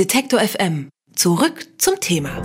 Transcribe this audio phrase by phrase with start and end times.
[0.00, 0.88] Detektor FM.
[1.14, 2.40] Zurück zum Thema.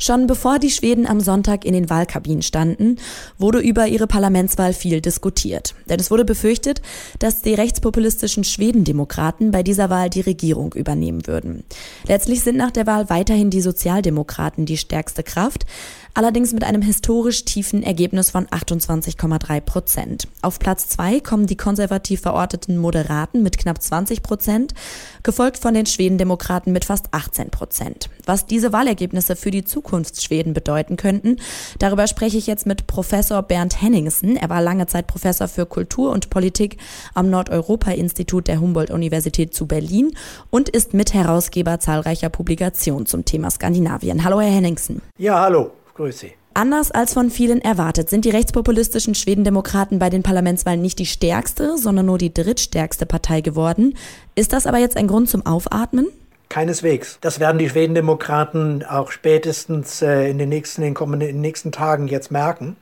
[0.00, 2.96] Schon bevor die Schweden am Sonntag in den Wahlkabinen standen,
[3.38, 5.76] wurde über ihre Parlamentswahl viel diskutiert.
[5.88, 6.82] Denn es wurde befürchtet,
[7.20, 11.62] dass die rechtspopulistischen Schwedendemokraten bei dieser Wahl die Regierung übernehmen würden.
[12.08, 15.66] Letztlich sind nach der Wahl weiterhin die Sozialdemokraten die stärkste Kraft,
[16.14, 20.28] allerdings mit einem historisch tiefen Ergebnis von 28,3 Prozent.
[20.42, 24.74] Auf Platz zwei kommen die konservativ verorteten Moderaten mit knapp 20 Prozent,
[25.22, 28.10] gefolgt von den Schwedendemokraten mit fast 18 Prozent.
[28.26, 31.36] Was diese Wahlergebnisse für die Zukunft Schweden bedeuten könnten,
[31.78, 34.36] darüber spreche ich jetzt mit Professor Bernd Henningsen.
[34.36, 36.76] Er war lange Zeit Professor für Kultur und Politik
[37.14, 40.12] am Nordeuropa-Institut der Humboldt-Universität zu Berlin
[40.50, 44.24] und ist Mitherausgeber zahlreicher Publikationen zum Thema Skandinavien.
[44.24, 45.02] Hallo, Herr Henningsen.
[45.18, 45.70] Ja, hallo.
[46.00, 46.30] Grüße.
[46.54, 51.76] Anders als von vielen erwartet, sind die rechtspopulistischen Schwedendemokraten bei den Parlamentswahlen nicht die stärkste,
[51.76, 53.94] sondern nur die drittstärkste Partei geworden.
[54.34, 56.08] Ist das aber jetzt ein Grund zum Aufatmen?
[56.48, 57.18] Keineswegs.
[57.20, 61.42] Das werden die Schwedendemokraten auch spätestens äh, in, den nächsten, in, den kommenden, in den
[61.42, 62.76] nächsten Tagen jetzt merken.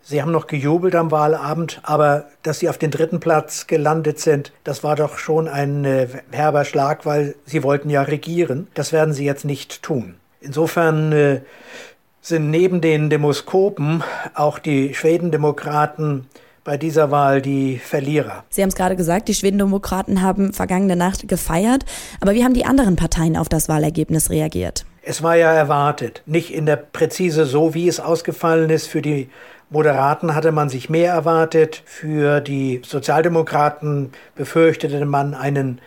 [0.00, 4.52] Sie haben noch gejubelt am Wahlabend, aber dass sie auf den dritten Platz gelandet sind,
[4.62, 8.68] das war doch schon ein äh, herber Schlag, weil sie wollten ja regieren.
[8.74, 10.14] Das werden sie jetzt nicht tun.
[10.40, 11.40] Insofern äh,
[12.22, 14.02] sind neben den Demoskopen
[14.34, 16.28] auch die Schwedendemokraten
[16.64, 18.44] bei dieser Wahl die Verlierer.
[18.48, 21.84] Sie haben es gerade gesagt, die Schwedendemokraten haben vergangene Nacht gefeiert.
[22.20, 24.86] Aber wie haben die anderen Parteien auf das Wahlergebnis reagiert?
[25.02, 26.22] Es war ja erwartet.
[26.26, 28.86] Nicht in der Präzise so, wie es ausgefallen ist.
[28.86, 29.28] Für die
[29.68, 31.82] Moderaten hatte man sich mehr erwartet.
[31.84, 35.80] Für die Sozialdemokraten befürchtete man einen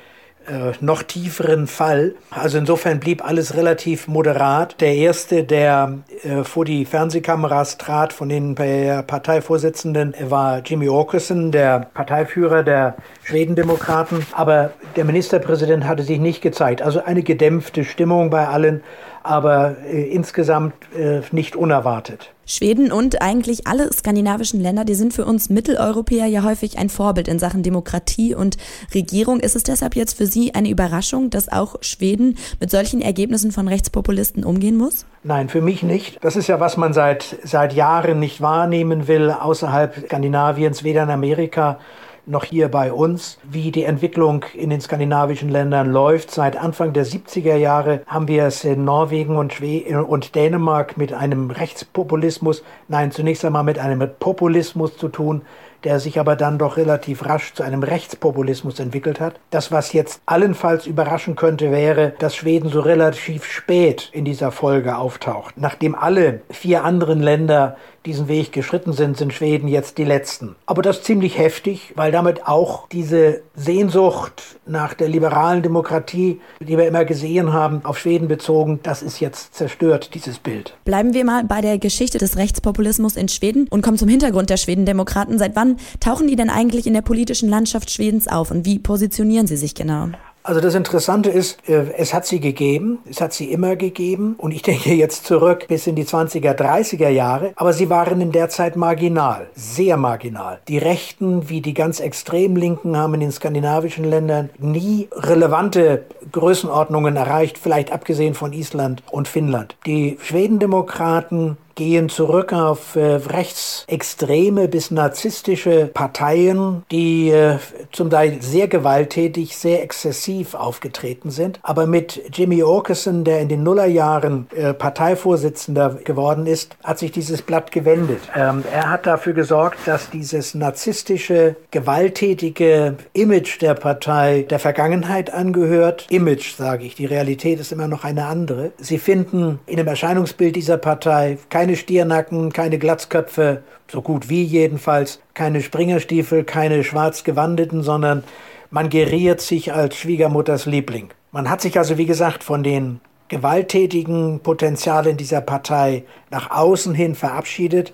[0.47, 2.15] äh, noch tieferen Fall.
[2.29, 4.79] Also insofern blieb alles relativ moderat.
[4.81, 11.87] Der erste, der äh, vor die Fernsehkameras trat von den Parteivorsitzenden, war Jimmy Åkesson, der
[11.93, 14.25] Parteiführer der Schwedendemokraten.
[14.33, 16.81] Aber der Ministerpräsident hatte sich nicht gezeigt.
[16.81, 18.83] Also eine gedämpfte Stimmung bei allen
[19.25, 22.31] aber äh, insgesamt äh, nicht unerwartet.
[22.47, 27.27] Schweden und eigentlich alle skandinavischen Länder, die sind für uns Mitteleuropäer ja häufig ein Vorbild
[27.27, 28.57] in Sachen Demokratie und
[28.93, 29.39] Regierung.
[29.39, 33.67] Ist es deshalb jetzt für Sie eine Überraschung, dass auch Schweden mit solchen Ergebnissen von
[33.67, 35.07] Rechtspopulisten umgehen muss?
[35.23, 36.23] Nein, für mich nicht.
[36.23, 41.09] Das ist ja, was man seit, seit Jahren nicht wahrnehmen will, außerhalb Skandinaviens, weder in
[41.09, 41.79] Amerika
[42.27, 46.31] noch hier bei uns, wie die Entwicklung in den skandinavischen Ländern läuft.
[46.31, 51.13] Seit Anfang der 70er Jahre haben wir es in Norwegen und, Schweden und Dänemark mit
[51.13, 55.43] einem Rechtspopulismus, nein, zunächst einmal mit einem Populismus zu tun,
[55.85, 59.39] der sich aber dann doch relativ rasch zu einem Rechtspopulismus entwickelt hat.
[59.51, 64.97] Das, was jetzt allenfalls überraschen könnte, wäre, dass Schweden so relativ spät in dieser Folge
[64.97, 65.55] auftaucht.
[65.57, 70.55] Nachdem alle vier anderen Länder diesen Weg geschritten sind, sind Schweden jetzt die letzten.
[70.65, 76.87] Aber das ziemlich heftig, weil damit auch diese Sehnsucht nach der liberalen Demokratie, die wir
[76.87, 80.77] immer gesehen haben, auf Schweden bezogen, das ist jetzt zerstört, dieses Bild.
[80.85, 84.57] Bleiben wir mal bei der Geschichte des Rechtspopulismus in Schweden und kommen zum Hintergrund der
[84.57, 85.37] Schwedendemokraten.
[85.37, 89.47] Seit wann tauchen die denn eigentlich in der politischen Landschaft Schwedens auf und wie positionieren
[89.47, 90.09] sie sich genau?
[90.45, 94.51] Also das Interessante ist, äh, es hat sie gegeben, es hat sie immer gegeben und
[94.51, 98.49] ich denke jetzt zurück bis in die 20er, 30er Jahre, aber sie waren in der
[98.49, 100.59] Zeit marginal, sehr marginal.
[100.67, 107.15] Die Rechten wie die ganz extrem Linken haben in den skandinavischen Ländern nie relevante Größenordnungen
[107.15, 109.75] erreicht, vielleicht abgesehen von Island und Finnland.
[109.87, 117.57] Die Schwedendemokraten gehen zurück auf äh, rechtsextreme bis narzisstische Parteien, die äh,
[117.91, 121.59] zum Teil sehr gewalttätig, sehr exzessiv aufgetreten sind.
[121.61, 127.41] Aber mit Jimmy Åkesson, der in den Nullerjahren äh, Parteivorsitzender geworden ist, hat sich dieses
[127.41, 128.21] Blatt gewendet.
[128.35, 136.07] Ähm, er hat dafür gesorgt, dass dieses narzisstische, gewalttätige Image der Partei der Vergangenheit angehört.
[136.09, 136.95] Image, sage ich.
[136.95, 138.71] Die Realität ist immer noch eine andere.
[138.77, 144.43] Sie finden in dem Erscheinungsbild dieser Partei kein keine Stiernacken, keine Glatzköpfe, so gut wie
[144.43, 148.23] jedenfalls, keine Springerstiefel, keine schwarz gewandeten, sondern
[148.69, 151.09] man geriert sich als Schwiegermutters Liebling.
[151.31, 157.15] Man hat sich also, wie gesagt, von den gewalttätigen Potenzialen dieser Partei nach außen hin
[157.15, 157.93] verabschiedet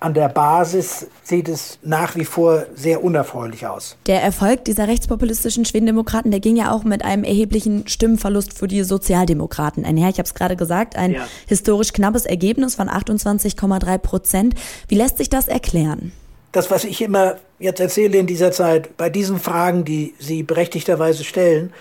[0.00, 3.96] an der Basis sieht es nach wie vor sehr unerfreulich aus.
[4.06, 8.82] Der Erfolg dieser rechtspopulistischen Schwedendemokraten, der ging ja auch mit einem erheblichen Stimmenverlust für die
[8.82, 10.08] Sozialdemokraten einher.
[10.08, 11.26] Ich habe es gerade gesagt, ein ja.
[11.46, 14.54] historisch knappes Ergebnis von 28,3 Prozent.
[14.88, 16.12] Wie lässt sich das erklären?
[16.52, 21.24] Das, was ich immer jetzt erzähle in dieser Zeit, bei diesen Fragen, die Sie berechtigterweise
[21.24, 21.72] stellen,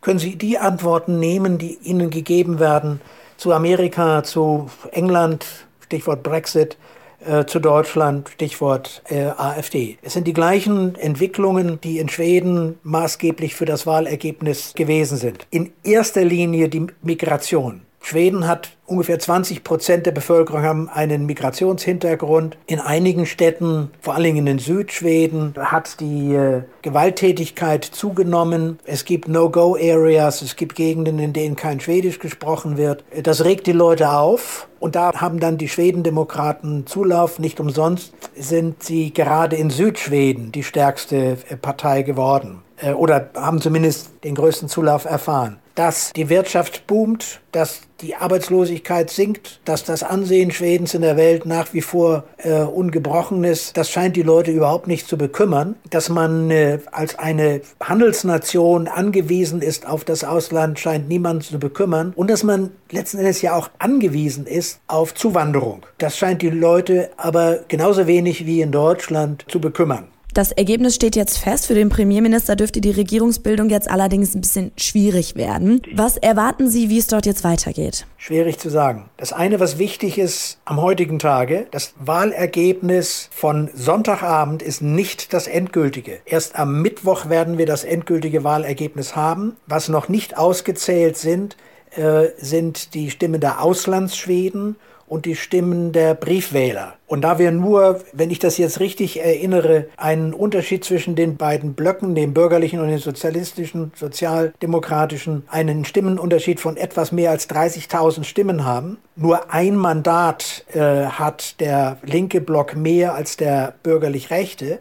[0.00, 3.00] können Sie die Antworten nehmen, die Ihnen gegeben werden
[3.36, 5.46] zu Amerika, zu England,
[5.80, 6.76] Stichwort Brexit,
[7.24, 9.98] äh, zu Deutschland, Stichwort äh, AfD.
[10.02, 15.46] Es sind die gleichen Entwicklungen, die in Schweden maßgeblich für das Wahlergebnis gewesen sind.
[15.50, 17.82] In erster Linie die Migration.
[18.02, 22.56] Schweden hat ungefähr 20 Prozent der Bevölkerung haben einen Migrationshintergrund.
[22.66, 28.80] In einigen Städten, vor allen Dingen in Südschweden, hat die äh, Gewalttätigkeit zugenommen.
[28.84, 33.04] Es gibt No-Go-Areas, es gibt Gegenden, in denen kein Schwedisch gesprochen wird.
[33.22, 34.66] Das regt die Leute auf.
[34.80, 37.38] Und da haben dann die Schwedendemokraten Zulauf.
[37.38, 42.62] Nicht umsonst sind sie gerade in Südschweden die stärkste äh, Partei geworden.
[42.78, 49.10] Äh, oder haben zumindest den größten Zulauf erfahren dass die Wirtschaft boomt, dass die Arbeitslosigkeit
[49.10, 53.76] sinkt, dass das Ansehen Schwedens in der Welt nach wie vor äh, ungebrochen ist.
[53.76, 55.76] Das scheint die Leute überhaupt nicht zu bekümmern.
[55.90, 62.12] Dass man äh, als eine Handelsnation angewiesen ist auf das Ausland, scheint niemand zu bekümmern.
[62.16, 65.84] Und dass man letzten Endes ja auch angewiesen ist auf Zuwanderung.
[65.98, 70.08] Das scheint die Leute aber genauso wenig wie in Deutschland zu bekümmern.
[70.34, 71.66] Das Ergebnis steht jetzt fest.
[71.66, 75.82] Für den Premierminister dürfte die Regierungsbildung jetzt allerdings ein bisschen schwierig werden.
[75.94, 78.06] Was erwarten Sie, wie es dort jetzt weitergeht?
[78.16, 79.10] Schwierig zu sagen.
[79.16, 85.48] Das eine, was wichtig ist am heutigen Tage, das Wahlergebnis von Sonntagabend ist nicht das
[85.48, 86.20] endgültige.
[86.24, 89.56] Erst am Mittwoch werden wir das endgültige Wahlergebnis haben.
[89.66, 91.56] Was noch nicht ausgezählt sind,
[91.96, 94.76] äh, sind die Stimmen der Auslandsschweden
[95.10, 96.94] und die Stimmen der Briefwähler.
[97.08, 101.74] Und da wir nur, wenn ich das jetzt richtig erinnere, einen Unterschied zwischen den beiden
[101.74, 108.64] Blöcken, dem bürgerlichen und dem sozialistischen, sozialdemokratischen, einen Stimmenunterschied von etwas mehr als 30.000 Stimmen
[108.64, 114.78] haben, nur ein Mandat äh, hat der linke Block mehr als der bürgerlich-rechte,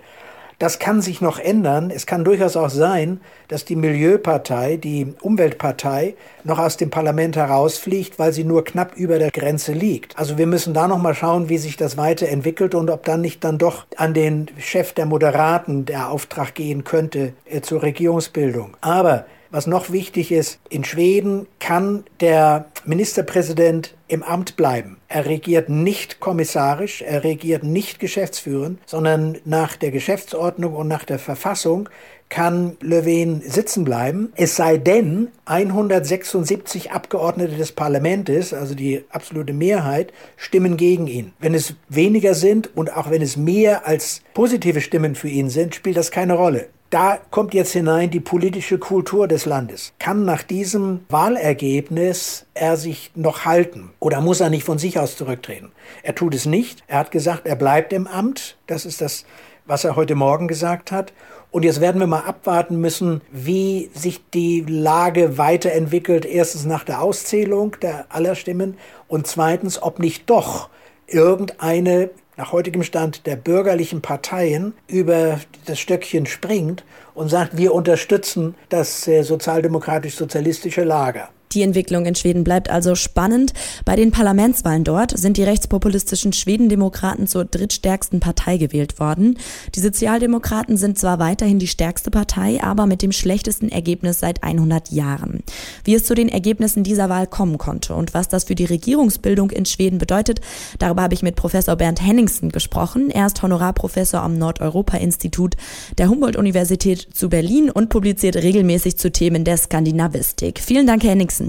[0.59, 1.89] das kann sich noch ändern.
[1.89, 8.19] Es kann durchaus auch sein, dass die Milieupartei, die Umweltpartei, noch aus dem Parlament herausfliegt,
[8.19, 10.19] weil sie nur knapp über der Grenze liegt.
[10.19, 13.43] Also wir müssen da noch mal schauen, wie sich das weiterentwickelt und ob dann nicht
[13.43, 18.75] dann doch an den Chef der Moderaten der Auftrag gehen könnte äh, zur Regierungsbildung.
[18.81, 24.97] Aber was noch wichtig ist, in Schweden kann der Ministerpräsident im Amt bleiben.
[25.07, 31.19] Er regiert nicht kommissarisch, er regiert nicht geschäftsführend, sondern nach der Geschäftsordnung und nach der
[31.19, 31.89] Verfassung
[32.29, 40.13] kann Löwen sitzen bleiben, es sei denn, 176 Abgeordnete des Parlaments, also die absolute Mehrheit,
[40.37, 41.33] stimmen gegen ihn.
[41.39, 45.73] Wenn es weniger sind und auch wenn es mehr als positive Stimmen für ihn sind,
[45.73, 46.67] spielt das keine Rolle.
[46.89, 49.93] Da kommt jetzt hinein die politische Kultur des Landes.
[49.99, 55.15] Kann nach diesem Wahlergebnis er sich noch halten oder muss er nicht von sich aus
[55.15, 55.71] zurücktreten?
[56.01, 56.83] Er tut es nicht.
[56.87, 58.57] Er hat gesagt, er bleibt im Amt.
[58.65, 59.25] Das ist das,
[59.67, 61.13] was er heute Morgen gesagt hat.
[61.51, 66.25] Und jetzt werden wir mal abwarten müssen, wie sich die Lage weiterentwickelt.
[66.25, 68.77] Erstens nach der Auszählung der aller Stimmen
[69.07, 70.69] und zweitens, ob nicht doch
[71.05, 72.09] irgendeine
[72.39, 79.07] nach heutigem Stand der bürgerlichen Parteien über das Stöckchen springt und sagt, wir unterstützen das
[79.09, 81.29] äh, sozialdemokratisch-sozialistische Lager.
[81.51, 83.53] Die Entwicklung in Schweden bleibt also spannend.
[83.83, 89.35] Bei den Parlamentswahlen dort sind die rechtspopulistischen Schwedendemokraten zur drittstärksten Partei gewählt worden.
[89.73, 94.91] Die Sozialdemokraten sind zwar weiterhin die stärkste Partei, aber mit dem schlechtesten Ergebnis seit 100
[94.91, 95.41] Jahren.
[95.83, 99.49] Wie es zu den Ergebnissen dieser Wahl kommen konnte und was das für die Regierungsbildung
[99.49, 100.41] in Schweden bedeutet,
[100.77, 103.09] darüber habe ich mit Professor Bernd Henningsen gesprochen.
[103.09, 105.55] Er ist Honorarprofessor am Nordeuropa-Institut
[105.97, 110.59] der Humboldt-Universität zu Berlin und publiziert regelmäßig zu Themen der Skandinavistik.
[110.59, 111.48] Vielen Dank, Herr Henningsen.